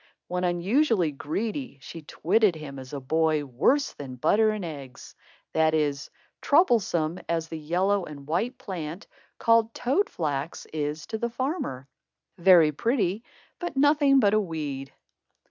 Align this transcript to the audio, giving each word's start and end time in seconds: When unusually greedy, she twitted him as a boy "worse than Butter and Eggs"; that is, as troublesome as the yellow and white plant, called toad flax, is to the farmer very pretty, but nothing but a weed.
When 0.29 0.43
unusually 0.43 1.11
greedy, 1.11 1.77
she 1.79 2.01
twitted 2.01 2.55
him 2.55 2.79
as 2.79 2.91
a 2.91 2.99
boy 2.99 3.45
"worse 3.45 3.93
than 3.93 4.15
Butter 4.15 4.49
and 4.49 4.65
Eggs"; 4.65 5.13
that 5.53 5.75
is, 5.75 6.07
as 6.07 6.11
troublesome 6.41 7.19
as 7.29 7.49
the 7.49 7.59
yellow 7.59 8.05
and 8.05 8.25
white 8.25 8.57
plant, 8.57 9.05
called 9.37 9.75
toad 9.75 10.09
flax, 10.09 10.65
is 10.73 11.05
to 11.05 11.19
the 11.19 11.29
farmer 11.29 11.87
very 12.39 12.71
pretty, 12.71 13.23
but 13.59 13.77
nothing 13.77 14.19
but 14.19 14.33
a 14.33 14.41
weed. 14.41 14.91